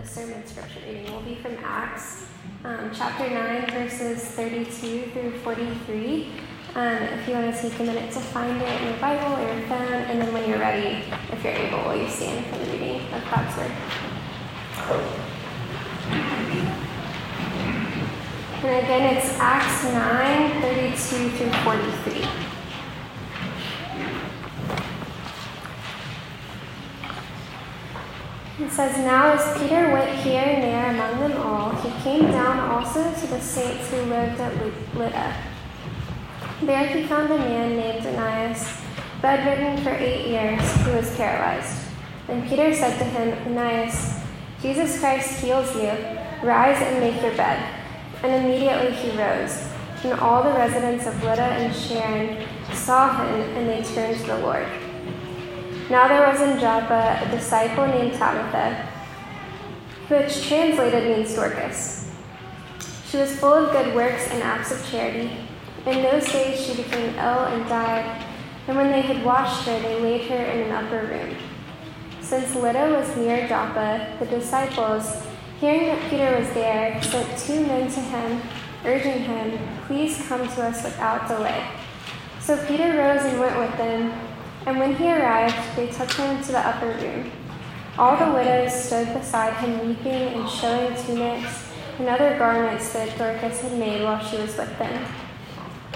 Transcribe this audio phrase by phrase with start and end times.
[0.00, 2.26] The sermon scripture reading, will be from Acts
[2.64, 6.32] um, chapter 9, verses 32 through 43.
[6.74, 9.54] Um, if you want to take a minute to find it in your Bible or
[9.54, 12.72] your phone, and then when you're ready, if you're able, will you stand for the
[12.72, 13.72] reading of God's Word?
[18.62, 22.49] And again, it's Acts 9, 32 through 43.
[28.80, 33.12] Says, Now as Peter went here and there among them all, he came down also
[33.12, 34.54] to the saints who lived at
[34.94, 35.36] Lydda.
[36.62, 38.80] There he found a man named Aeneas,
[39.20, 41.88] bedridden for eight years, who was paralyzed.
[42.28, 44.18] And Peter said to him, Aeneas,
[44.62, 45.92] Jesus Christ heals you.
[46.42, 47.62] Rise and make your bed.
[48.22, 49.62] And immediately he rose.
[50.04, 54.38] And all the residents of Lydda and Sharon saw him, and they turned to the
[54.38, 54.66] Lord.
[55.90, 58.86] Now there was in Joppa a disciple named Tabitha,
[60.06, 62.08] which translated means Dorcas.
[63.08, 65.32] She was full of good works and acts of charity.
[65.86, 68.24] In those days she became ill and died,
[68.68, 71.34] and when they had washed her, they laid her in an upper room.
[72.20, 75.26] Since Lydda was near Joppa, the disciples,
[75.58, 78.40] hearing that Peter was there, sent two men to him,
[78.84, 79.58] urging him,
[79.88, 81.66] Please come to us without delay.
[82.38, 84.29] So Peter rose and went with them.
[84.66, 87.30] And when he arrived, they took him to the upper room.
[87.98, 93.60] All the widows stood beside him, weeping and showing tunics and other garments that Dorcas
[93.60, 95.04] had made while she was with them.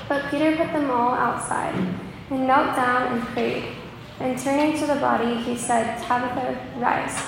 [0.09, 1.75] But Peter put them all outside
[2.31, 3.65] and knelt down and prayed.
[4.21, 7.21] And turning to the body, he said, Tabitha, rise.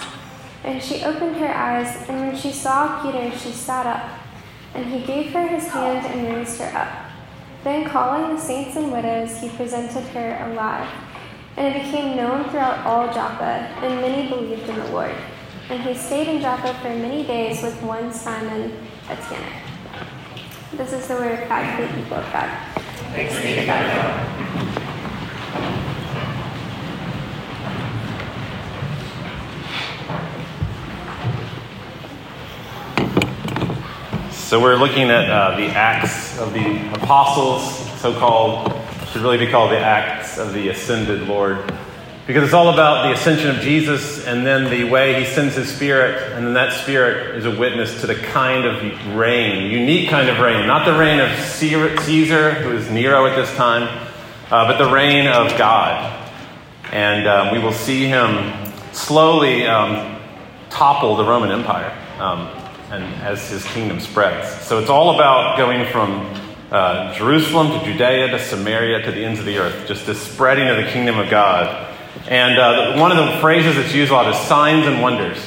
[0.63, 4.21] And she opened her eyes, and when she saw Peter, she sat up.
[4.75, 7.11] And he gave her his hand and raised her up.
[7.65, 10.89] Then, calling the saints and widows, he presented her alive.
[11.57, 13.45] And it became known throughout all Joppa,
[13.83, 15.15] and many believed in the Lord.
[15.71, 18.73] And he stayed in Joppa for many days with one Simon,
[19.09, 19.63] a tanner.
[20.73, 22.51] This is the word of God for the people of God.
[23.15, 24.47] Thanks be to God.
[34.31, 38.73] So we're looking at uh, the Acts of the Apostles, so called,
[39.17, 41.73] should really be called the Acts of the Ascended Lord.
[42.27, 45.75] Because it's all about the ascension of Jesus and then the way he sends his
[45.75, 50.29] spirit, and then that spirit is a witness to the kind of reign, unique kind
[50.29, 53.85] of reign, not the reign of Caesar, who is Nero at this time,
[54.51, 56.31] uh, but the reign of God.
[56.93, 58.53] And um, we will see him
[58.93, 60.21] slowly um,
[60.69, 61.97] topple the Roman Empire.
[62.19, 62.49] Um,
[62.91, 64.61] and as his kingdom spreads.
[64.61, 69.39] So it's all about going from uh, Jerusalem to Judea to Samaria to the ends
[69.39, 71.95] of the earth, just this spreading of the kingdom of God.
[72.29, 75.39] And uh, one of the phrases that's used a lot is signs and wonders.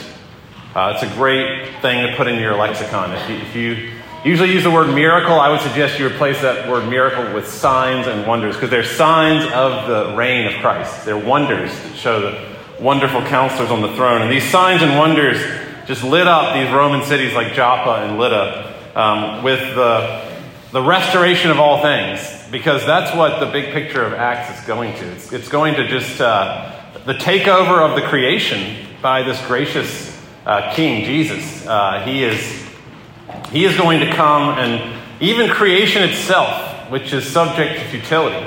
[0.74, 3.12] Uh, it's a great thing to put in your lexicon.
[3.12, 3.92] If you, if you
[4.24, 8.08] usually use the word miracle, I would suggest you replace that word miracle with signs
[8.08, 11.06] and wonders because they're signs of the reign of Christ.
[11.06, 14.22] They're wonders that show the wonderful counselors on the throne.
[14.22, 15.38] And these signs and wonders
[15.86, 20.29] just lit up these Roman cities like Joppa and Lydda um, with the,
[20.72, 22.22] the restoration of all things,
[22.52, 25.12] because that's what the big picture of Acts is going to.
[25.14, 26.76] It's, it's going to just uh,
[27.06, 31.66] the takeover of the creation by this gracious uh, King, Jesus.
[31.66, 32.68] Uh, he, is,
[33.52, 38.46] he is going to come, and even creation itself, which is subject to futility.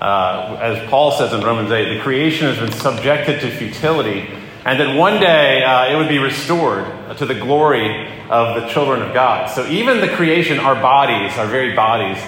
[0.00, 4.30] Uh, as Paul says in Romans 8, the creation has been subjected to futility
[4.64, 6.84] and that one day uh, it would be restored
[7.16, 9.48] to the glory of the children of God.
[9.50, 12.22] So even the creation, our bodies, our very bodies,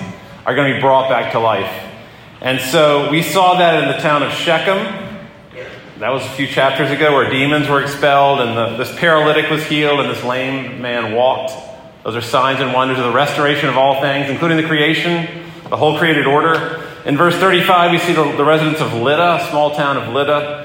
[0.46, 1.70] are going to be brought back to life.
[2.40, 4.78] And so we saw that in the town of Shechem.
[5.98, 9.62] That was a few chapters ago where demons were expelled and the, this paralytic was
[9.64, 11.52] healed and this lame man walked.
[12.02, 15.76] Those are signs and wonders of the restoration of all things, including the creation, the
[15.76, 16.82] whole created order.
[17.04, 20.61] In verse 35, we see the, the residents of Lydda, a small town of Lydda.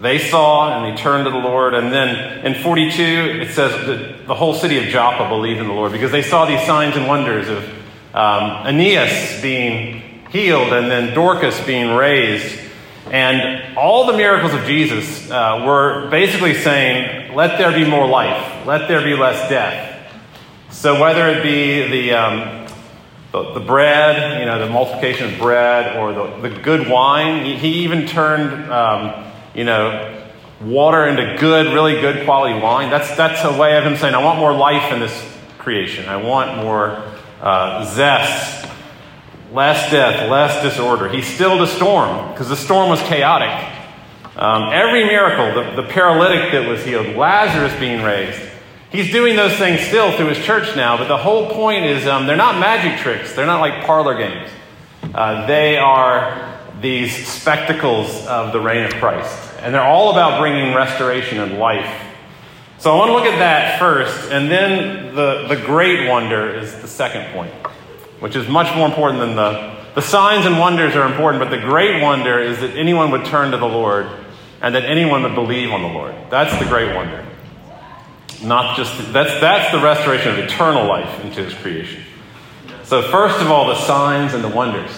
[0.00, 1.74] They saw and they turned to the Lord.
[1.74, 5.74] And then in 42, it says that the whole city of Joppa believed in the
[5.74, 7.64] Lord because they saw these signs and wonders of
[8.14, 12.58] um, Aeneas being healed and then Dorcas being raised.
[13.10, 18.66] And all the miracles of Jesus uh, were basically saying, let there be more life,
[18.66, 19.88] let there be less death.
[20.70, 22.68] So whether it be the, um,
[23.32, 27.84] the, the, bread, you know, the multiplication of bread, or the, the good wine, he,
[27.84, 30.22] even turned, um, you know,
[30.60, 32.90] water into good, really good quality wine.
[32.90, 35.26] That's, that's a way of him saying, I want more life in this
[35.58, 36.08] creation.
[36.08, 37.02] I want more
[37.40, 38.60] uh, zest
[39.52, 41.08] less death, less disorder.
[41.08, 43.68] He stilled a storm because the storm was chaotic.
[44.36, 48.40] Um, every miracle, the, the paralytic that was healed, Lazarus being raised,
[48.90, 50.96] he's doing those things still through his church now.
[50.96, 54.50] But the whole point is um, they're not magic tricks, they're not like parlor games.
[55.14, 59.36] Uh, they are these spectacles of the reign of Christ.
[59.60, 62.06] And they're all about bringing restoration and life.
[62.78, 66.74] So I want to look at that first, and then the, the great wonder is
[66.80, 67.52] the second point
[68.20, 71.60] which is much more important than the, the signs and wonders are important, but the
[71.60, 74.06] great wonder is that anyone would turn to the Lord
[74.60, 76.14] and that anyone would believe on the Lord.
[76.28, 77.26] That's the great wonder.
[78.42, 82.04] Not just, that's, that's the restoration of eternal life into his creation.
[82.84, 84.90] So, first of all, the signs and the wonders.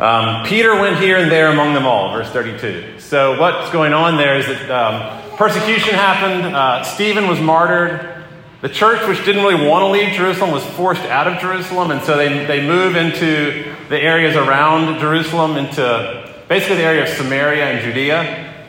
[0.00, 3.00] Um, Peter went here and there among them all, verse 32.
[3.00, 6.56] So, what's going on there is that um, persecution happened.
[6.56, 8.24] Uh, Stephen was martyred.
[8.62, 12.00] The church, which didn't really want to leave Jerusalem, was forced out of Jerusalem, and
[12.02, 17.64] so they, they move into the areas around Jerusalem, into basically the area of Samaria
[17.66, 18.22] and Judea.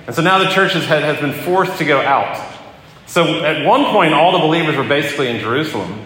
[0.08, 2.46] And so now the church has, has been forced to go out.
[3.06, 5.98] So at one point, all the believers were basically in Jerusalem,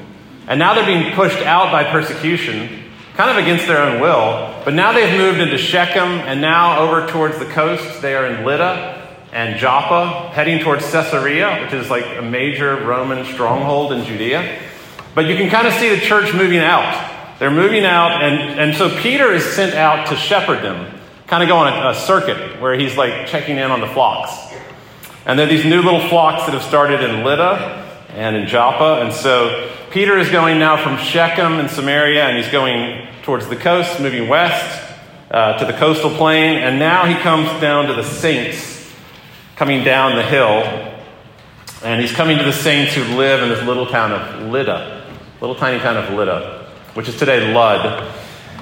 [0.48, 2.84] and now they're being pushed out by persecution,
[3.15, 4.62] kind of against their own will.
[4.65, 8.45] But now they've moved into Shechem, and now over towards the coast, they are in
[8.45, 14.62] Lydda and Joppa, heading towards Caesarea, which is like a major Roman stronghold in Judea.
[15.13, 17.38] But you can kind of see the church moving out.
[17.39, 21.50] They're moving out, and, and so Peter is sent out to shepherd them, kind of
[21.50, 24.31] go on a, a circuit where he's like checking in on the flocks.
[25.25, 29.01] And there are these new little flocks that have started in Lydda and in Joppa.
[29.03, 33.56] And so Peter is going now from Shechem in Samaria, and he's going towards the
[33.56, 34.94] coast, moving west
[35.31, 36.57] uh, to the coastal plain.
[36.57, 38.92] And now he comes down to the saints
[39.56, 40.97] coming down the hill,
[41.81, 45.07] and he's coming to the saints who live in this little town of Lydda,
[45.39, 48.13] little tiny town of Lydda, which is today Lud.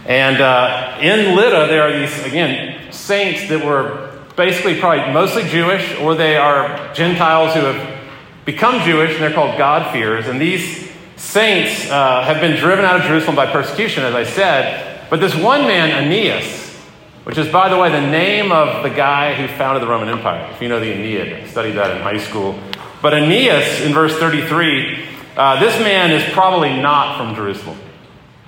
[0.06, 5.98] And uh, in Lydda, there are these, again, saints that were basically probably mostly Jewish,
[5.98, 10.28] or they are Gentiles who have become Jewish, and they're called God-fearers.
[10.28, 10.93] And these
[11.24, 15.10] saints uh, have been driven out of Jerusalem by persecution, as I said.
[15.10, 16.76] But this one man, Aeneas,
[17.24, 20.52] which is, by the way, the name of the guy who founded the Roman Empire.
[20.54, 22.60] If you know the Aeneid, studied that in high school.
[23.02, 27.80] But Aeneas, in verse 33, uh, this man is probably not from Jerusalem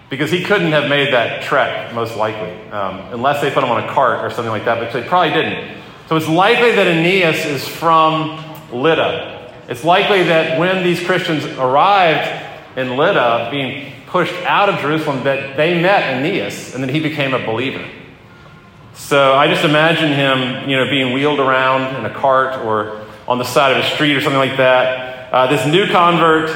[0.10, 3.84] because he couldn't have made that trek, most likely, um, unless they put him on
[3.84, 5.82] a cart or something like that, but they probably didn't.
[6.08, 9.54] So it's likely that Aeneas is from Lydda.
[9.68, 12.45] It's likely that when these Christians arrived
[12.76, 17.34] in Lydda, being pushed out of Jerusalem, that they met Aeneas and then he became
[17.34, 17.86] a believer.
[18.96, 23.38] So I just imagine him, you know, being wheeled around in a cart or on
[23.38, 25.34] the side of a street or something like that.
[25.34, 26.50] Uh, this new convert.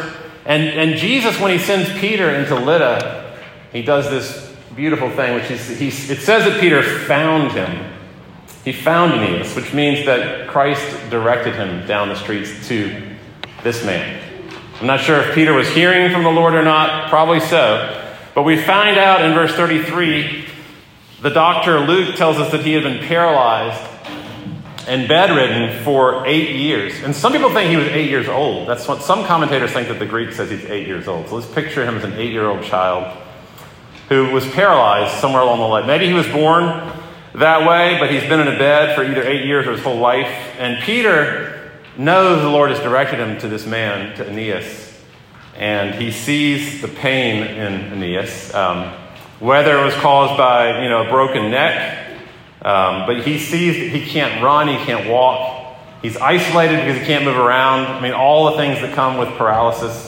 [0.46, 3.38] And, and Jesus, when he sends Peter into Lydda,
[3.74, 7.94] he does this beautiful thing, which is, he, it says that Peter found him.
[8.64, 13.16] He found Aeneas, which means that Christ directed him down the streets to
[13.64, 14.29] this man.
[14.80, 18.14] I'm not sure if Peter was hearing from the Lord or not, probably so.
[18.34, 20.46] But we find out in verse 33
[21.22, 23.86] the doctor, Luke, tells us that he had been paralyzed
[24.88, 26.94] and bedridden for eight years.
[27.04, 28.70] And some people think he was eight years old.
[28.70, 31.28] That's what some commentators think that the Greek says he's eight years old.
[31.28, 33.18] So let's picture him as an eight year old child
[34.08, 35.88] who was paralyzed somewhere along the line.
[35.88, 36.90] Maybe he was born
[37.36, 40.00] that way, but he's been in a bed for either eight years or his whole
[40.00, 40.28] life.
[40.58, 41.59] And Peter
[42.00, 44.98] knows the Lord has directed him to this man, to Aeneas.
[45.56, 48.54] And he sees the pain in Aeneas.
[48.56, 48.94] Um,
[49.40, 52.08] whether it was caused by, you know, a broken neck,
[52.62, 55.78] um, but he sees that he can't run, he can't walk.
[56.02, 57.86] He's isolated because he can't move around.
[57.86, 60.08] I mean, all the things that come with paralysis.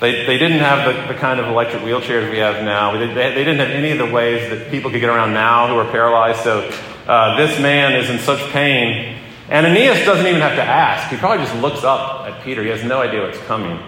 [0.00, 2.92] They, they didn't have the, the kind of electric wheelchairs we have now.
[2.92, 5.74] They, they, didn't have any of the ways that people could get around now who
[5.74, 6.40] are paralyzed.
[6.40, 6.70] So
[7.06, 9.19] uh, this man is in such pain.
[9.50, 11.10] And Aeneas doesn't even have to ask.
[11.10, 12.62] He probably just looks up at Peter.
[12.62, 13.78] He has no idea what's coming.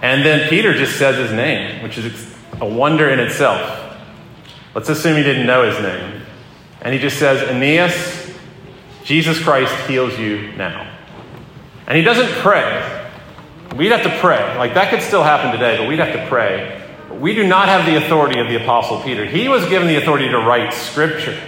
[0.00, 3.96] And then Peter just says his name, which is a wonder in itself.
[4.74, 6.22] Let's assume he didn't know his name.
[6.82, 8.30] And he just says, Aeneas,
[9.04, 10.94] Jesus Christ heals you now.
[11.86, 13.08] And he doesn't pray.
[13.74, 14.58] We'd have to pray.
[14.58, 16.84] Like that could still happen today, but we'd have to pray.
[17.18, 19.24] We do not have the authority of the Apostle Peter.
[19.24, 21.40] He was given the authority to write Scripture.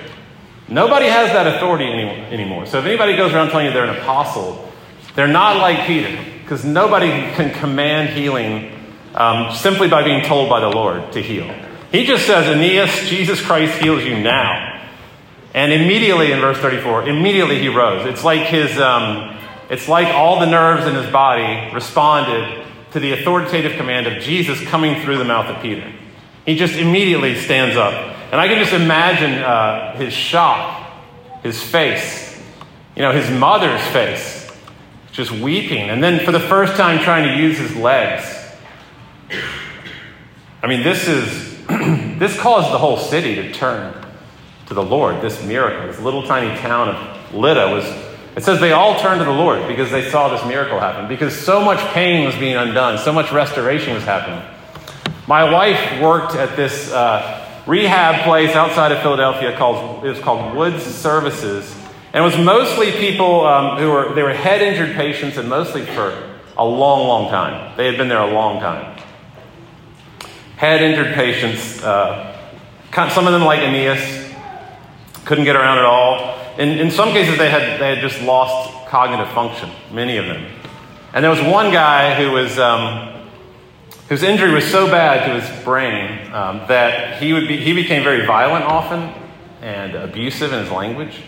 [0.70, 2.64] Nobody has that authority anymore.
[2.66, 4.72] So if anybody goes around telling you they're an apostle,
[5.16, 8.72] they're not like Peter, because nobody can command healing
[9.14, 11.52] um, simply by being told by the Lord to heal.
[11.90, 14.88] He just says, Aeneas, Jesus Christ heals you now.
[15.52, 18.06] And immediately in verse 34, immediately he rose.
[18.06, 19.36] It's like his, um,
[19.68, 24.60] it's like all the nerves in his body responded to the authoritative command of Jesus
[24.68, 25.92] coming through the mouth of Peter.
[26.46, 28.09] He just immediately stands up.
[28.30, 30.88] And I can just imagine uh, his shock,
[31.42, 32.40] his face,
[32.94, 34.48] you know, his mother's face,
[35.10, 35.90] just weeping.
[35.90, 38.36] And then for the first time, trying to use his legs.
[40.62, 43.94] I mean, this is this caused the whole city to turn
[44.66, 45.20] to the Lord.
[45.22, 47.84] This miracle, this little tiny town of Lydda was.
[48.36, 51.08] It says they all turned to the Lord because they saw this miracle happen.
[51.08, 54.40] Because so much pain was being undone, so much restoration was happening.
[55.26, 60.56] My wife worked at this uh, rehab place outside of Philadelphia called it was called
[60.56, 61.74] Woods Services,
[62.12, 65.84] and it was mostly people um, who were they were head injured patients, and mostly
[65.84, 67.76] for a long, long time.
[67.76, 69.00] They had been there a long time
[70.60, 71.82] head injured patients.
[71.82, 72.36] Uh,
[73.14, 74.30] some of them, like Aeneas,
[75.24, 76.38] couldn't get around at all.
[76.58, 80.44] In, in some cases, they had, they had just lost cognitive function, many of them.
[81.14, 83.19] And there was one guy who was, um,
[84.10, 88.02] whose injury was so bad to his brain um, that he, would be, he became
[88.02, 89.00] very violent often
[89.62, 91.22] and abusive in his language.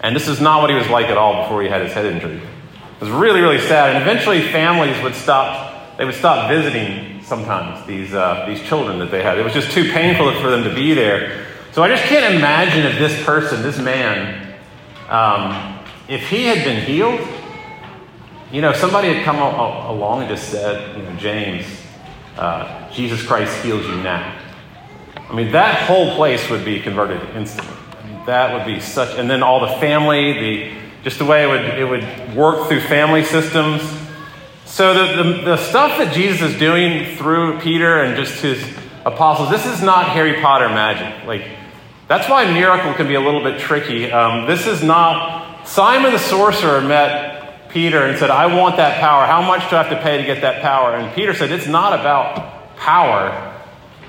[0.00, 2.04] And this is not what he was like at all before he had his head
[2.04, 2.38] injury.
[2.38, 3.94] It was really, really sad.
[3.94, 9.12] And eventually, families would stop, they would stop visiting sometimes, these, uh, these children that
[9.12, 9.38] they had.
[9.38, 11.46] It was just too painful for them to be there.
[11.70, 14.56] So I just can't imagine if this person, this man,
[15.08, 15.78] um,
[16.08, 17.20] if he had been healed,
[18.50, 21.64] you know, somebody had come along and just said, you know, James,
[22.36, 24.38] uh, Jesus Christ heals you now.
[25.16, 27.74] I mean, that whole place would be converted instantly.
[27.74, 31.42] I mean, that would be such, and then all the family, the just the way
[31.42, 33.82] it would it would work through family systems.
[34.64, 38.64] So, the, the, the, stuff that Jesus is doing through Peter and just his
[39.04, 41.26] apostles, this is not Harry Potter magic.
[41.26, 41.44] Like,
[42.08, 44.10] that's why miracle can be a little bit tricky.
[44.10, 45.66] Um, this is not.
[45.66, 47.31] Simon the sorcerer met
[47.72, 49.26] Peter and said, I want that power.
[49.26, 50.94] How much do I have to pay to get that power?
[50.94, 53.58] And Peter said, It's not about power,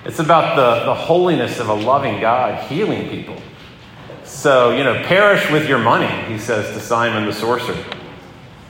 [0.05, 3.37] it's about the, the holiness of a loving God healing people.
[4.25, 7.81] So, you know, perish with your money, he says to Simon the sorcerer.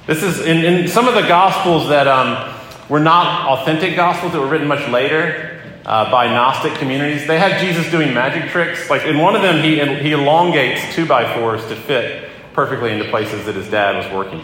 [0.06, 2.54] This is in, in some of the Gospels that um,
[2.90, 7.26] were not authentic Gospels that were written much later uh, by Gnostic communities.
[7.26, 8.90] They had Jesus doing magic tricks.
[8.90, 13.06] Like in one of them, he, he elongates two by fours to fit perfectly into
[13.06, 14.44] places that his dad was working.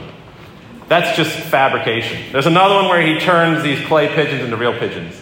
[0.89, 2.31] That's just fabrication.
[2.31, 5.15] There's another one where he turns these clay pigeons into real pigeons.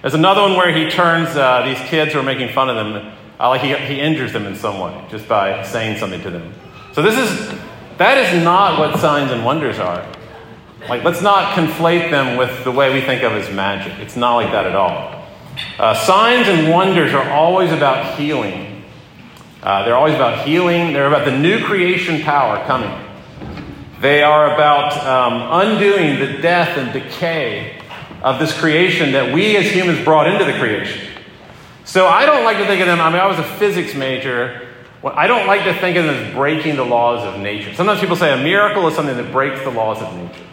[0.00, 3.12] There's another one where he turns uh, these kids who are making fun of them,
[3.38, 6.54] uh, like he, he injures them in some way just by saying something to them.
[6.92, 7.54] So this is
[7.98, 10.04] that is not what signs and wonders are.
[10.88, 13.92] Like, let's not conflate them with the way we think of as magic.
[14.00, 15.24] It's not like that at all.
[15.78, 18.84] Uh, signs and wonders are always about healing.
[19.62, 20.92] Uh, they're always about healing.
[20.92, 23.03] They're about the new creation power coming.
[24.00, 27.80] They are about um, undoing the death and decay
[28.22, 31.08] of this creation that we as humans brought into the creation.
[31.84, 33.00] So I don't like to think of them.
[33.00, 34.68] I mean, I was a physics major,
[35.04, 37.74] I don't like to think of them as breaking the laws of nature.
[37.74, 40.46] Sometimes people say a miracle is something that breaks the laws of nature.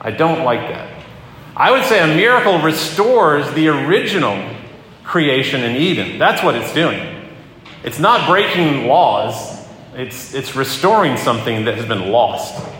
[0.00, 1.02] I don't like that.
[1.56, 4.54] I would say a miracle restores the original
[5.02, 6.18] creation in Eden.
[6.18, 7.30] That's what it's doing.
[7.82, 12.75] It's not breaking laws, it's, it's restoring something that has been lost.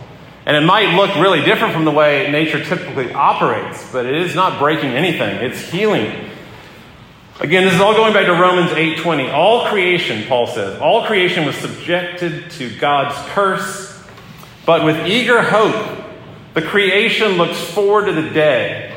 [0.47, 4.35] And it might look really different from the way nature typically operates, but it is
[4.35, 5.45] not breaking anything.
[5.45, 6.26] It's healing
[7.38, 9.31] Again, this is all going back to Romans 8:20.
[9.31, 14.03] All creation, Paul says, all creation was subjected to God's curse,
[14.65, 15.99] but with eager hope,
[16.55, 18.91] the creation looks forward to the day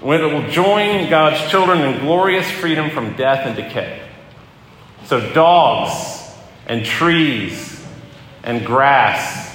[0.00, 4.00] when it will join God's children in glorious freedom from death and decay.
[5.06, 6.30] So dogs
[6.68, 7.84] and trees
[8.44, 9.51] and grass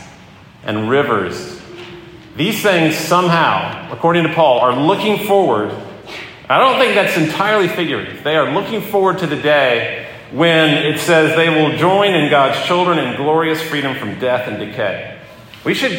[0.68, 1.60] and rivers,
[2.36, 5.72] these things somehow, according to Paul, are looking forward
[6.50, 8.24] I don't think that's entirely figurative.
[8.24, 12.66] They are looking forward to the day when it says they will join in God's
[12.66, 15.20] children in glorious freedom from death and decay.
[15.66, 15.92] We should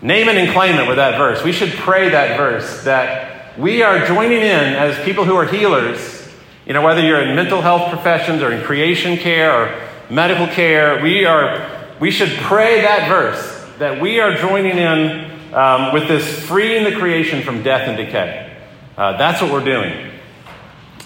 [0.00, 1.44] name it and claim it with that verse.
[1.44, 6.30] We should pray that verse that we are joining in as people who are healers,
[6.64, 11.02] you know, whether you're in mental health professions or in creation care or medical care,
[11.02, 16.46] we, are, we should pray that verse that we are joining in um, with this
[16.46, 18.56] freeing the creation from death and decay.
[18.96, 20.12] Uh, that's what we're doing.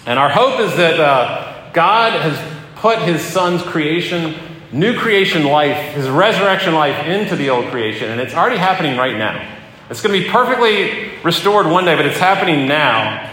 [0.07, 2.39] And our hope is that uh, God has
[2.77, 4.35] put his son's creation,
[4.73, 9.17] new creation life, his resurrection life into the old creation, and it's already happening right
[9.17, 9.57] now.
[9.91, 13.25] It's going to be perfectly restored one day, but it's happening now.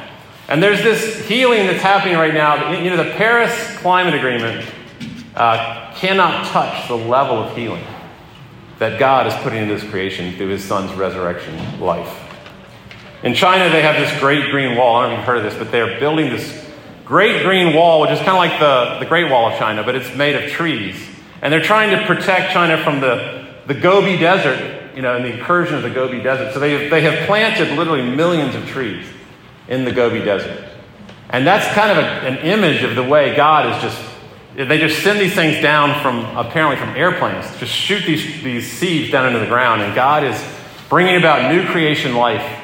[0.47, 2.71] And there's this healing that's happening right now.
[2.71, 4.65] You know, the Paris Climate Agreement
[5.35, 7.83] uh, cannot touch the level of healing
[8.79, 12.21] that God is putting into this creation through his son's resurrection life.
[13.23, 14.97] In China, they have this great green wall.
[14.97, 16.65] I don't know if you've heard of this, but they're building this
[17.05, 19.95] great green wall, which is kind of like the, the Great Wall of China, but
[19.95, 20.95] it's made of trees.
[21.41, 25.37] And they're trying to protect China from the, the Gobi Desert, you know, and the
[25.37, 26.53] incursion of the Gobi Desert.
[26.53, 29.05] So they, they have planted literally millions of trees
[29.67, 30.63] in the Gobi Desert.
[31.29, 34.14] And that's kind of a, an image of the way God is just
[34.55, 39.11] they just send these things down from apparently from airplanes, just shoot these, these seeds
[39.11, 40.41] down into the ground, and God is
[40.87, 42.61] bringing about new creation life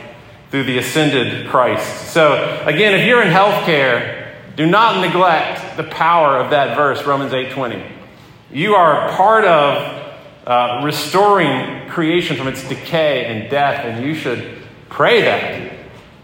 [0.52, 2.12] through the ascended Christ.
[2.14, 7.34] So, again, if you're in healthcare, do not neglect the power of that verse, Romans
[7.34, 7.84] 8:20.
[8.52, 10.02] You are part of
[10.46, 15.74] uh, restoring creation from its decay and death, and you should pray that.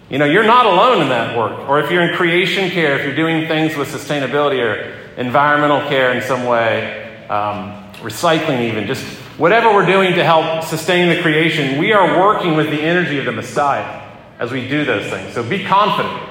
[0.09, 1.67] You know, you're not alone in that work.
[1.67, 6.13] Or if you're in creation care, if you're doing things with sustainability or environmental care
[6.13, 9.03] in some way, um, recycling even, just
[9.37, 13.25] whatever we're doing to help sustain the creation, we are working with the energy of
[13.25, 14.07] the Messiah
[14.39, 15.33] as we do those things.
[15.33, 16.23] So be confident.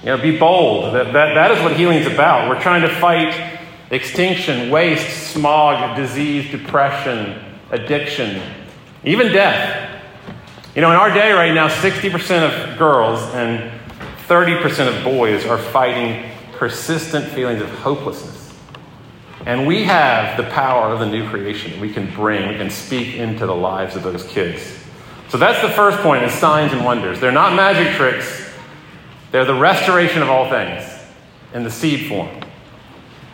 [0.00, 0.94] You know, be bold.
[0.94, 2.48] That, that, that is what healing is about.
[2.48, 3.58] We're trying to fight
[3.90, 7.40] extinction, waste, smog, disease, depression,
[7.70, 8.42] addiction,
[9.04, 9.90] even death.
[10.74, 13.70] You know, in our day right now, 60% of girls and
[14.26, 16.31] 30% of boys are fighting
[16.62, 18.54] persistent feelings of hopelessness.
[19.46, 23.46] And we have the power of the new creation we can bring, can speak into
[23.46, 24.62] the lives of those kids.
[25.28, 27.18] So that's the first point is signs and wonders.
[27.18, 28.48] They're not magic tricks.
[29.32, 30.88] They're the restoration of all things
[31.52, 32.30] in the seed form.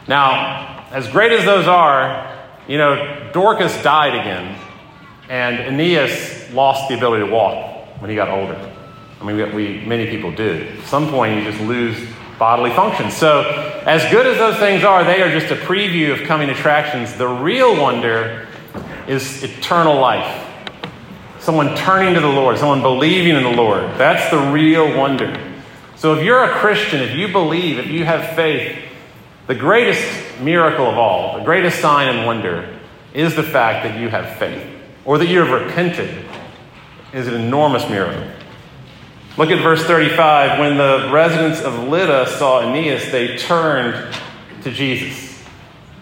[0.08, 2.34] Now, as great as those are,
[2.66, 4.58] you know, Dorcas died again,
[5.28, 8.58] and Aeneas lost the ability to walk when he got older.
[9.20, 10.66] I mean, we, we many people do.
[10.78, 13.14] At some point, you just lose bodily functions.
[13.14, 13.42] So,
[13.84, 17.14] as good as those things are, they are just a preview of coming attractions.
[17.14, 18.46] The real wonder
[19.06, 20.46] is eternal life.
[21.40, 23.82] Someone turning to the Lord, someone believing in the Lord.
[23.96, 25.36] That's the real wonder.
[25.96, 28.78] So, if you're a Christian, if you believe, if you have faith,
[29.46, 32.78] the greatest miracle of all, the greatest sign and wonder,
[33.14, 34.64] is the fact that you have faith
[35.04, 36.24] or that you have repented
[37.12, 38.37] is an enormous miracle.
[39.38, 40.58] Look at verse 35.
[40.58, 44.12] When the residents of Lydda saw Aeneas, they turned
[44.64, 45.40] to Jesus.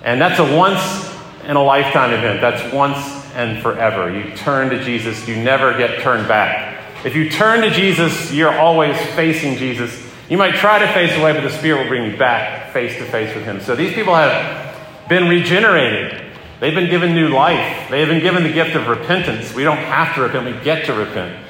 [0.02, 2.40] And that's a once in a lifetime event.
[2.40, 2.96] That's once
[3.34, 4.10] and forever.
[4.10, 7.04] You turn to Jesus, you never get turned back.
[7.04, 9.94] If you turn to Jesus, you're always facing Jesus.
[10.30, 13.04] You might try to face away, but the Spirit will bring you back face to
[13.04, 13.60] face with Him.
[13.60, 16.22] So these people have been regenerated.
[16.58, 17.90] They've been given new life.
[17.90, 19.54] They have been given the gift of repentance.
[19.54, 21.45] We don't have to repent, we get to repent.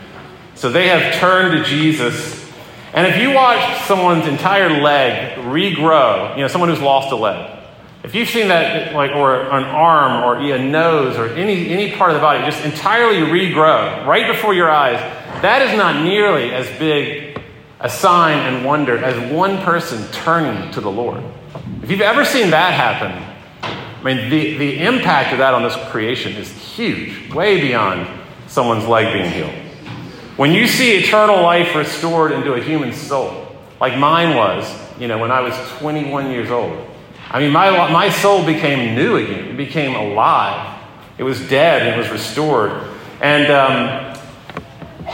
[0.57, 2.51] So they have turned to Jesus.
[2.93, 7.53] And if you watch someone's entire leg regrow, you know, someone who's lost a leg,
[8.03, 12.11] if you've seen that, like, or an arm or a nose or any, any part
[12.11, 14.99] of the body just entirely regrow right before your eyes,
[15.43, 17.39] that is not nearly as big
[17.81, 21.23] a sign and wonder as one person turning to the Lord.
[21.83, 23.23] If you've ever seen that happen,
[23.63, 28.09] I mean, the, the impact of that on this creation is huge, way beyond
[28.47, 29.66] someone's leg being healed.
[30.37, 35.17] When you see eternal life restored into a human soul, like mine was, you know,
[35.17, 36.87] when I was 21 years old,
[37.31, 39.49] I mean, my, my soul became new again.
[39.49, 40.79] It became alive.
[41.17, 42.73] It was dead it was restored.
[43.23, 44.17] And um,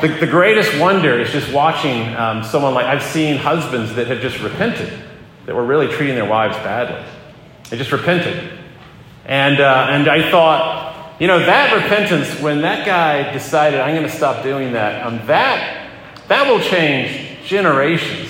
[0.01, 4.21] the, the greatest wonder is just watching um, someone like I've seen husbands that have
[4.21, 4.93] just repented,
[5.47, 7.05] that were really treating their wives badly.
[7.71, 8.59] They just repented.
[9.25, 10.82] And, uh, and I thought,
[11.23, 15.25] you know, that repentance, when that guy decided, I'm going to stop doing that, um,
[15.29, 15.89] that,
[16.27, 18.29] that will change generations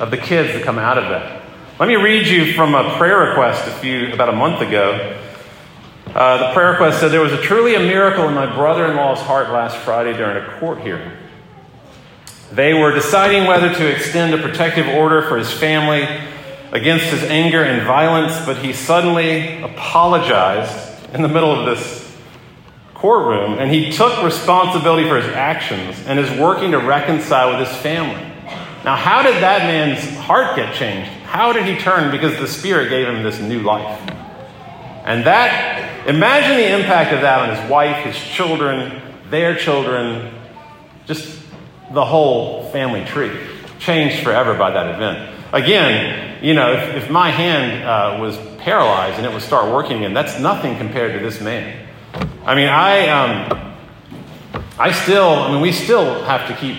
[0.00, 1.44] of the kids that come out of that.
[1.78, 5.16] Let me read you from a prayer request a few, about a month ago.
[6.08, 8.96] Uh, the prayer request said, There was a truly a miracle in my brother in
[8.96, 11.12] law's heart last Friday during a court hearing.
[12.50, 16.02] They were deciding whether to extend a protective order for his family
[16.72, 22.07] against his anger and violence, but he suddenly apologized in the middle of this
[22.98, 27.76] courtroom and he took responsibility for his actions and is working to reconcile with his
[27.78, 28.22] family.
[28.84, 31.10] Now, how did that man's heart get changed?
[31.22, 32.10] How did he turn?
[32.10, 34.00] Because the Spirit gave him this new life.
[35.04, 40.34] And that, imagine the impact of that on his wife, his children, their children,
[41.06, 41.40] just
[41.92, 43.30] the whole family tree.
[43.78, 45.36] Changed forever by that event.
[45.52, 49.98] Again, you know, if, if my hand uh, was paralyzed and it would start working
[49.98, 51.87] again, that's nothing compared to this man.
[52.44, 53.74] I mean, I, um,
[54.78, 56.76] I still, I mean, we still have to keep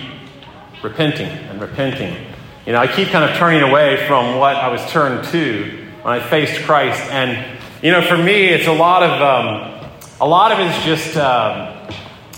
[0.82, 2.26] repenting and repenting.
[2.66, 6.14] You know, I keep kind of turning away from what I was turned to when
[6.14, 7.00] I faced Christ.
[7.10, 10.84] And, you know, for me, it's a lot of, um, a lot of it is
[10.84, 11.74] just um,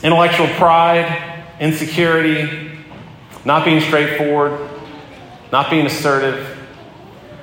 [0.02, 2.70] intellectual pride, insecurity,
[3.44, 4.68] not being straightforward,
[5.50, 6.51] not being assertive.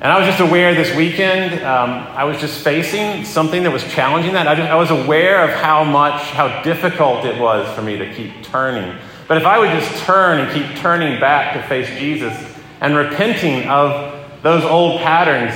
[0.01, 3.83] And I was just aware this weekend, um, I was just facing something that was
[3.83, 4.47] challenging that.
[4.47, 8.13] I, just, I was aware of how much, how difficult it was for me to
[8.13, 8.97] keep turning.
[9.27, 12.33] But if I would just turn and keep turning back to face Jesus
[12.79, 15.53] and repenting of those old patterns,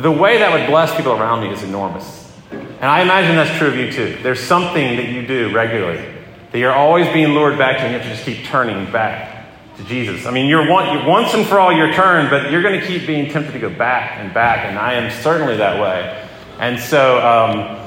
[0.00, 2.32] the way that would bless people around me is enormous.
[2.52, 4.16] And I imagine that's true of you too.
[4.22, 6.12] There's something that you do regularly
[6.52, 9.41] that you're always being lured back to, and you have to just keep turning back
[9.76, 10.26] to Jesus.
[10.26, 12.86] I mean, you're, one, you're once and for all your turn, but you're going to
[12.86, 16.28] keep being tempted to go back and back, and I am certainly that way.
[16.58, 17.78] And so, um,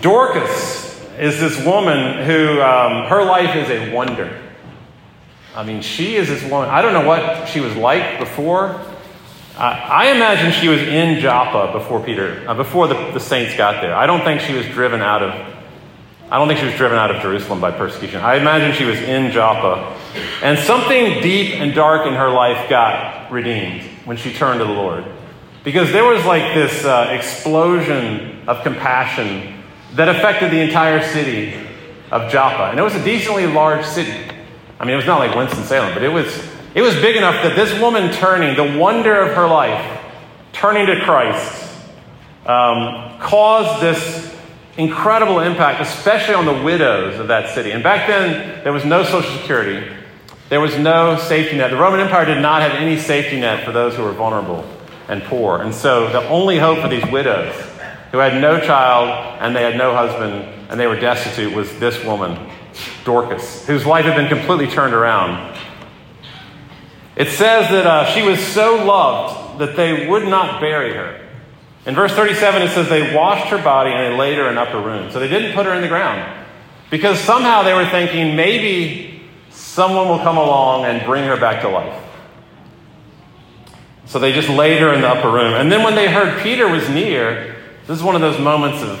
[0.00, 4.42] Dorcas is this woman who um, her life is a wonder.
[5.54, 6.68] I mean, she is this woman.
[6.68, 8.80] I don't know what she was like before.
[9.56, 13.80] Uh, I imagine she was in Joppa before Peter, uh, before the, the saints got
[13.80, 13.94] there.
[13.94, 15.56] I don't think she was driven out of
[16.28, 18.20] I don't think she was driven out of Jerusalem by persecution.
[18.20, 19.96] I imagine she was in Joppa.
[20.42, 24.72] And something deep and dark in her life got redeemed when she turned to the
[24.72, 25.04] Lord.
[25.64, 29.62] Because there was like this uh, explosion of compassion
[29.94, 31.54] that affected the entire city
[32.10, 32.70] of Joppa.
[32.70, 34.12] And it was a decently large city.
[34.78, 36.26] I mean, it was not like Winston-Salem, but it was,
[36.74, 40.00] it was big enough that this woman turning, the wonder of her life,
[40.52, 41.72] turning to Christ,
[42.44, 44.36] um, caused this
[44.76, 47.72] incredible impact, especially on the widows of that city.
[47.72, 49.95] And back then, there was no Social Security,
[50.48, 51.70] there was no safety net.
[51.70, 54.64] The Roman Empire did not have any safety net for those who were vulnerable
[55.08, 55.60] and poor.
[55.60, 57.54] And so the only hope for these widows
[58.12, 60.34] who had no child and they had no husband
[60.70, 62.50] and they were destitute was this woman,
[63.04, 65.56] Dorcas, whose life had been completely turned around.
[67.16, 71.26] It says that uh, she was so loved that they would not bury her.
[71.86, 74.80] In verse 37, it says they washed her body and they laid her in upper
[74.80, 75.10] room.
[75.10, 76.46] So they didn't put her in the ground
[76.90, 79.15] because somehow they were thinking maybe
[79.76, 82.02] someone will come along and bring her back to life.
[84.06, 85.52] So they just laid her in the upper room.
[85.52, 88.98] And then when they heard Peter was near, this is one of those moments of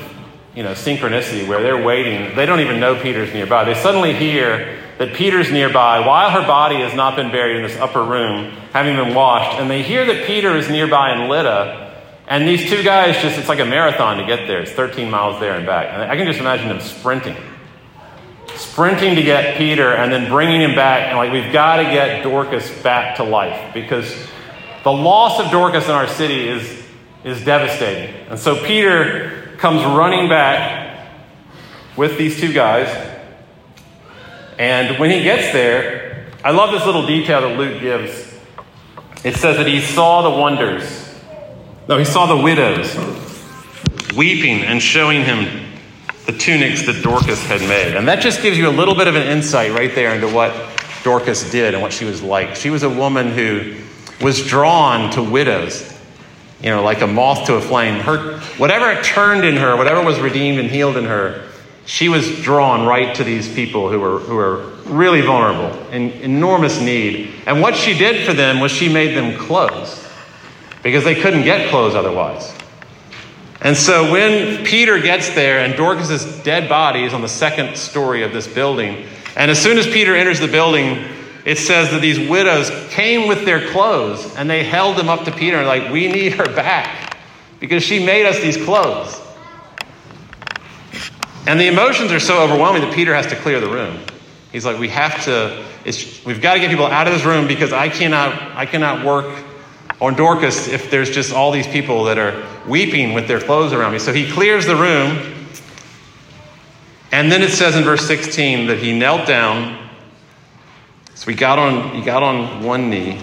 [0.54, 2.36] you know, synchronicity where they're waiting.
[2.36, 3.64] They don't even know Peter's nearby.
[3.64, 7.76] They suddenly hear that Peter's nearby while her body has not been buried in this
[7.78, 9.58] upper room, having been washed.
[9.58, 12.02] And they hear that Peter is nearby in Lydda.
[12.28, 14.60] And these two guys just, it's like a marathon to get there.
[14.60, 15.86] It's 13 miles there and back.
[15.90, 17.36] And I can just imagine them sprinting.
[18.56, 21.08] Sprinting to get Peter and then bringing him back.
[21.08, 24.14] And like, we've got to get Dorcas back to life because
[24.82, 26.82] the loss of Dorcas in our city is,
[27.24, 28.14] is devastating.
[28.28, 31.08] And so Peter comes running back
[31.96, 32.88] with these two guys.
[34.58, 38.34] And when he gets there, I love this little detail that Luke gives.
[39.24, 41.06] It says that he saw the wonders
[41.88, 42.96] no, he saw the widows
[44.16, 45.65] weeping and showing him
[46.26, 47.96] the tunics that Dorcas had made.
[47.96, 50.52] And that just gives you a little bit of an insight right there into what
[51.04, 52.56] Dorcas did and what she was like.
[52.56, 53.76] She was a woman who
[54.20, 55.92] was drawn to widows,
[56.60, 58.00] you know, like a moth to a flame.
[58.00, 61.48] Her, whatever turned in her, whatever was redeemed and healed in her,
[61.84, 66.80] she was drawn right to these people who were, who were really vulnerable, in enormous
[66.80, 67.30] need.
[67.46, 70.04] And what she did for them was she made them clothes
[70.82, 72.52] because they couldn't get clothes otherwise.
[73.66, 78.22] And so when Peter gets there and Dorcas' dead body is on the second story
[78.22, 81.04] of this building, and as soon as Peter enters the building,
[81.44, 85.32] it says that these widows came with their clothes and they held them up to
[85.32, 87.18] Peter and like, we need her back
[87.58, 89.20] because she made us these clothes.
[91.48, 93.98] And the emotions are so overwhelming that Peter has to clear the room.
[94.52, 95.64] He's like, we have to,
[96.24, 99.26] we've got to get people out of this room because I cannot, I cannot work
[100.00, 103.92] on Dorcas if there's just all these people that are weeping with their clothes around
[103.92, 103.98] me.
[103.98, 105.34] So he clears the room.
[107.12, 109.88] And then it says in verse 16 that he knelt down.
[111.14, 113.20] So he got on, he got on one knee.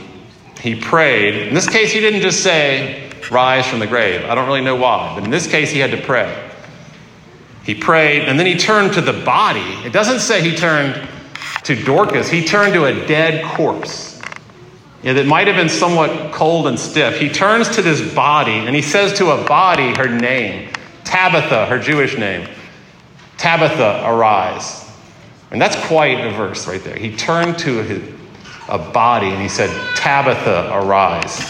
[0.61, 1.47] He prayed.
[1.47, 4.25] In this case, he didn't just say, rise from the grave.
[4.25, 6.49] I don't really know why, but in this case, he had to pray.
[7.63, 9.61] He prayed, and then he turned to the body.
[9.85, 11.07] It doesn't say he turned
[11.65, 14.12] to Dorcas, he turned to a dead corpse
[15.03, 17.19] yeah, that might have been somewhat cold and stiff.
[17.19, 20.69] He turns to this body and he says to a body her name
[21.03, 22.47] Tabitha, her Jewish name.
[23.37, 24.89] Tabitha, arise.
[25.51, 26.95] And that's quite a verse right there.
[26.95, 28.13] He turned to his,
[28.69, 31.45] a body and he said, Tabitha, arise.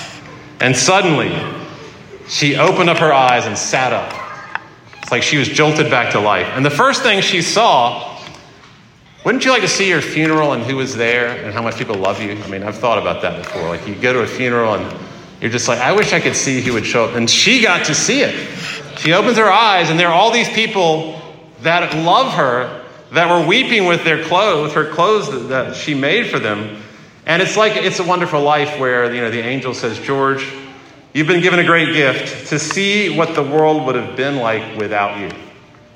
[0.59, 1.31] And suddenly,
[2.27, 4.61] she opened up her eyes and sat up.
[5.01, 6.47] It's like she was jolted back to life.
[6.47, 8.12] And the first thing she saw,
[9.23, 11.95] wouldn't you like to see your funeral and who was there and how much people
[11.95, 12.31] love you?
[12.31, 13.69] I mean, I've thought about that before.
[13.69, 14.99] Like, you go to a funeral and
[15.41, 17.15] you're just like, I wish I could see who would show up.
[17.15, 18.33] And she got to see it.
[18.99, 21.19] She opens her eyes, and there are all these people
[21.61, 26.27] that love her that were weeping with their clothes, her clothes that, that she made
[26.27, 26.81] for them.
[27.25, 30.45] And it's like it's a wonderful life where you know the angel says, George,
[31.13, 34.79] You've been given a great gift to see what the world would have been like
[34.79, 35.29] without you.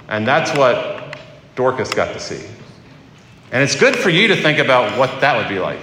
[0.08, 1.18] And that's what
[1.56, 2.48] Dorcas got to see.
[3.52, 5.80] And it's good for you to think about what that would be like.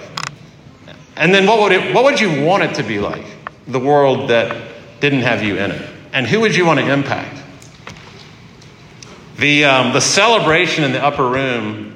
[1.15, 3.25] And then what would, it, what would you want it to be like?
[3.67, 5.89] The world that didn't have you in it.
[6.13, 7.41] And who would you want to impact?
[9.37, 11.95] The, um, the celebration in the upper room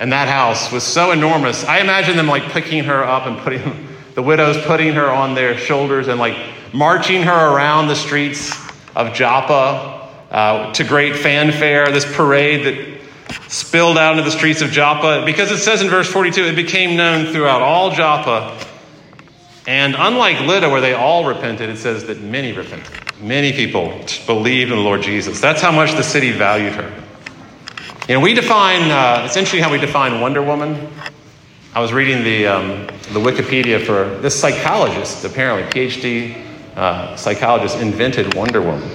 [0.00, 1.64] in that house was so enormous.
[1.64, 5.56] I imagine them like picking her up and putting the widows putting her on their
[5.56, 6.36] shoulders and like
[6.72, 8.52] marching her around the streets
[8.94, 12.97] of Joppa uh, to great fanfare, this parade that
[13.48, 15.24] spilled out into the streets of Joppa.
[15.24, 18.64] Because it says in verse 42, it became known throughout all Joppa.
[19.66, 22.90] And unlike Lydda, where they all repented, it says that many repented.
[23.20, 25.40] Many people believed in the Lord Jesus.
[25.40, 27.04] That's how much the city valued her.
[28.08, 30.88] You know, we define, uh, interesting how we define Wonder Woman.
[31.74, 36.42] I was reading the, um, the Wikipedia for this psychologist, apparently, PhD
[36.74, 38.88] uh, psychologist, invented Wonder Woman.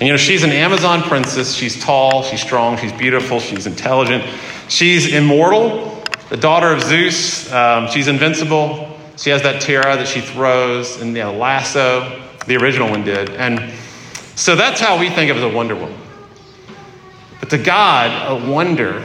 [0.00, 1.54] And you know, she's an Amazon princess.
[1.54, 4.24] She's tall, she's strong, she's beautiful, she's intelligent,
[4.68, 7.52] she's immortal, the daughter of Zeus.
[7.52, 8.96] Um, she's invincible.
[9.18, 12.22] She has that tiara that she throws and you know, lasso.
[12.46, 13.30] The original one did.
[13.30, 13.74] And
[14.36, 15.98] so that's how we think of a Wonder Woman.
[17.40, 19.04] But to God, a wonder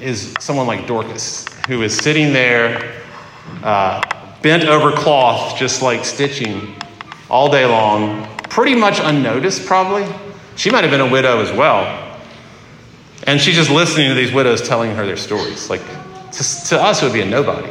[0.00, 3.02] is someone like Dorcas, who is sitting there,
[3.64, 4.00] uh,
[4.42, 6.76] bent over cloth, just like stitching,
[7.30, 10.06] all day long, pretty much unnoticed, probably.
[10.58, 12.20] She might have been a widow as well.
[13.22, 15.70] And she's just listening to these widows telling her their stories.
[15.70, 15.80] Like,
[16.32, 17.70] to, to us, it would be a nobody.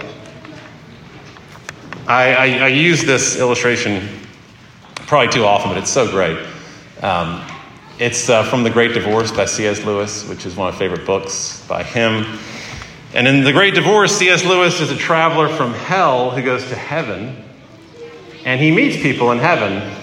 [2.07, 4.07] I, I, I, use this illustration
[4.95, 6.37] probably too often, but it's so great.
[7.01, 7.45] Um,
[7.99, 9.83] it's uh, from The Great Divorce by C.S.
[9.83, 12.39] Lewis, which is one of my favorite books by him.
[13.13, 14.45] And in The Great Divorce, C.S.
[14.45, 17.43] Lewis is a traveler from hell who goes to heaven
[18.45, 19.93] and he meets people in heaven.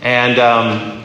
[0.00, 1.01] And um,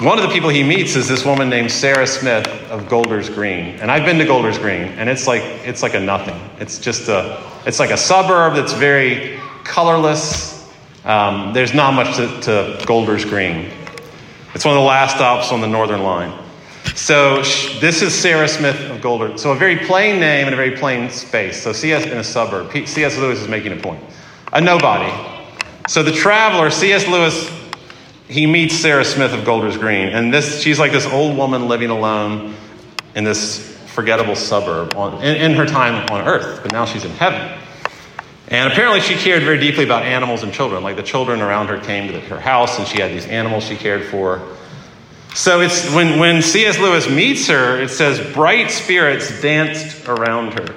[0.00, 3.76] one of the people he meets is this woman named Sarah Smith of Golders Green.
[3.76, 6.38] And I've been to Golders Green, and it's like it's like a nothing.
[6.60, 10.70] It's just a it's like a suburb that's very colorless.
[11.04, 13.70] Um, there's not much to, to Golders Green.
[14.54, 16.44] It's one of the last stops on the Northern Line.
[16.94, 19.40] So sh- this is Sarah Smith of Golders.
[19.40, 21.62] So a very plain name and a very plain space.
[21.62, 22.04] So C.S.
[22.04, 22.70] in a suburb.
[22.86, 23.16] C.S.
[23.16, 24.02] Lewis is making a point
[24.52, 25.12] a nobody.
[25.88, 27.06] So the traveler, C.S.
[27.06, 27.50] Lewis,
[28.28, 31.90] he meets Sarah Smith of Golders Green, and this she's like this old woman living
[31.90, 32.54] alone
[33.14, 37.10] in this forgettable suburb on, in, in her time on earth, but now she's in
[37.12, 37.58] heaven.
[38.48, 40.82] And apparently, she cared very deeply about animals and children.
[40.84, 43.64] Like the children around her came to the, her house, and she had these animals
[43.64, 44.40] she cared for.
[45.34, 46.78] So it's when, when C.S.
[46.78, 50.74] Lewis meets her, it says, bright spirits danced around her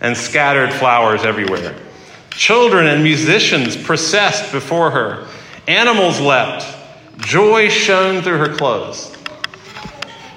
[0.00, 1.74] and scattered flowers everywhere.
[2.30, 5.26] Children and musicians processed before her.
[5.68, 6.66] Animals leapt.
[7.18, 9.16] Joy shone through her clothes.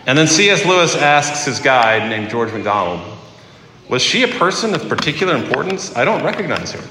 [0.05, 0.65] And then C.S.
[0.65, 3.01] Lewis asks his guide, named George MacDonald,
[3.89, 5.95] Was she a person of particular importance?
[5.95, 6.89] I don't recognize her.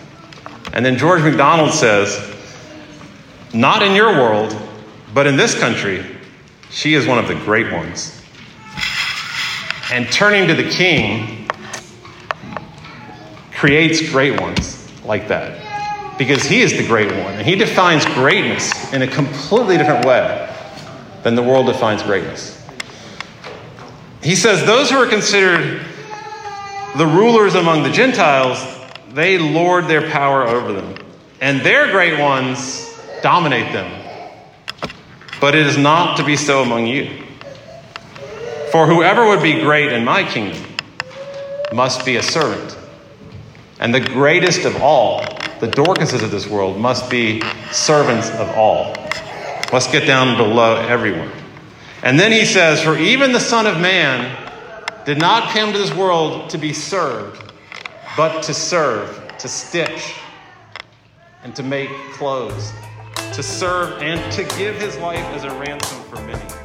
[0.73, 2.35] And then George MacDonald says,
[3.55, 4.55] Not in your world,
[5.15, 6.05] but in this country,
[6.71, 8.21] she is one of the great ones.
[9.91, 11.49] And turning to the king,
[13.53, 15.66] creates great ones like that
[16.19, 17.35] because he is the great one.
[17.35, 20.53] And he defines greatness in a completely different way
[21.23, 22.53] than the world defines greatness.
[24.23, 25.85] He says, Those who are considered
[26.97, 28.59] the rulers among the Gentiles,
[29.11, 30.95] they lord their power over them,
[31.41, 34.03] and their great ones dominate them.
[35.41, 37.23] But it is not to be so among you.
[38.73, 40.63] For whoever would be great in my kingdom
[41.73, 42.77] must be a servant
[43.79, 45.23] and the greatest of all,
[45.61, 47.43] the Dorcases of this world, must be
[47.73, 48.95] servants of all.
[49.73, 51.31] Let's get down below everyone.
[52.03, 54.37] And then he says, For even the Son of Man
[55.05, 57.53] did not come to this world to be served,
[58.17, 60.15] but to serve, to stitch,
[61.43, 62.73] and to make clothes,
[63.33, 66.56] to serve and to give his life as a ransom for many.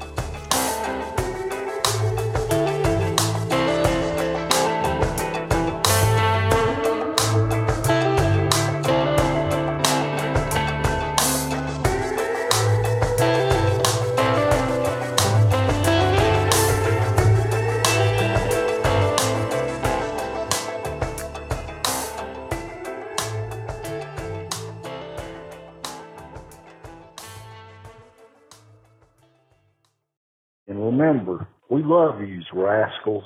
[31.92, 33.26] Love you, rascals.